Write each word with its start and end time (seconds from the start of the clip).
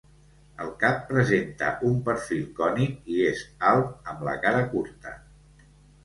El 0.63 0.69
cap 0.83 1.01
presenta 1.09 1.67
un 1.89 1.99
perfil 2.07 2.41
cònic 2.59 3.11
i 3.15 3.17
és 3.33 3.43
alt 3.73 4.09
amb 4.13 4.23
la 4.29 4.33
cara 4.47 4.63
curta. 4.73 5.13